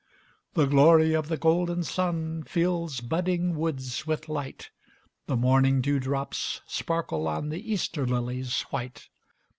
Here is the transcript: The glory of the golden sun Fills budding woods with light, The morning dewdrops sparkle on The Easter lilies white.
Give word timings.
The 0.55 0.65
glory 0.65 1.13
of 1.13 1.27
the 1.27 1.37
golden 1.37 1.83
sun 1.83 2.41
Fills 2.41 3.01
budding 3.01 3.53
woods 3.55 4.07
with 4.07 4.27
light, 4.27 4.71
The 5.27 5.37
morning 5.37 5.79
dewdrops 5.79 6.61
sparkle 6.65 7.27
on 7.27 7.49
The 7.49 7.71
Easter 7.71 8.07
lilies 8.07 8.61
white. 8.71 9.09